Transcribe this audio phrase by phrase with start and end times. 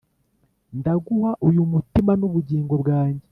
[0.79, 3.25] ndaguha uyu mutima n'ubugingo bwanjye!